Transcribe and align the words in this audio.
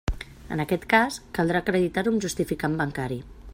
En 0.55 0.63
aquest 0.63 0.87
cas, 0.93 1.19
caldrà 1.39 1.61
acreditar-ho 1.65 2.13
amb 2.15 2.25
justificant 2.27 2.81
bancari. 2.83 3.23